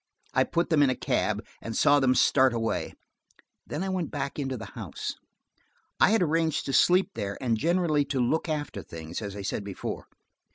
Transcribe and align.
I 0.33 0.45
put 0.45 0.71
them 0.71 0.81
in 0.81 0.89
a 0.89 0.95
cab, 0.95 1.45
and 1.61 1.77
saw 1.77 1.99
them 1.99 2.15
start 2.15 2.53
away: 2.55 2.95
then 3.67 3.83
I 3.83 3.89
went 3.89 4.09
back 4.09 4.39
into 4.39 4.57
the 4.57 4.71
house. 4.73 5.13
I 5.99 6.09
had 6.09 6.23
arranged 6.23 6.65
to 6.65 6.73
sleep 6.73 7.11
there 7.13 7.37
and 7.39 7.55
generally 7.55 8.03
to 8.05 8.19
look 8.19 8.49
after 8.49 8.81
things–as 8.81 9.35
I 9.35 9.43
said 9.43 9.63
before. 9.63 10.07